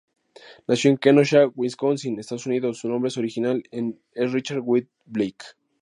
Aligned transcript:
Nació 0.67 0.89
en 0.89 0.97
"Kenosha", 0.97 1.45
Wisconsin, 1.53 2.17
Estados 2.19 2.47
Unidos, 2.47 2.79
su 2.79 2.89
nombre 2.89 3.11
original 3.15 3.61
es 3.69 4.31
Richard 4.31 4.61
Wayne 4.63 4.87
Blake. 5.05 5.45